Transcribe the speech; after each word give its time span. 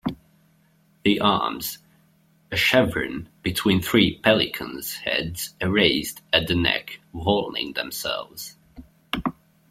The 1.03 1.19
arms: 1.19 1.77
A 2.51 2.57
chevron 2.57 3.29
between 3.43 3.83
three 3.83 4.17
pelicans' 4.17 4.95
heads 4.95 5.53
erased 5.61 6.23
at 6.33 6.47
the 6.47 6.55
neck 6.55 7.01
vulning 7.13 7.73
themselves. 7.75 8.55